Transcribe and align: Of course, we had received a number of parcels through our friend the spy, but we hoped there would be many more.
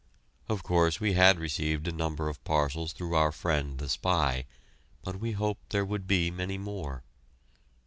Of 0.49 0.63
course, 0.63 0.99
we 0.99 1.13
had 1.13 1.37
received 1.39 1.87
a 1.87 1.91
number 1.91 2.27
of 2.27 2.43
parcels 2.43 2.91
through 2.91 3.13
our 3.13 3.31
friend 3.31 3.77
the 3.77 3.87
spy, 3.87 4.45
but 5.03 5.17
we 5.19 5.33
hoped 5.33 5.69
there 5.69 5.85
would 5.85 6.07
be 6.07 6.31
many 6.31 6.57
more. 6.57 7.03